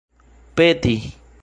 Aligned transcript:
peti 0.55 0.97